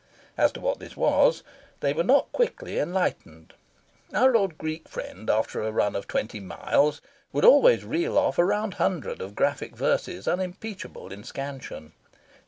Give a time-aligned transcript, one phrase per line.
[0.35, 1.43] As to what this was,
[1.81, 3.53] they were not quickly enlightened.
[4.15, 8.43] Our old Greek friend, after a run of twenty miles, would always reel off a
[8.43, 11.93] round hundred of graphic verses unimpeachable in scansion.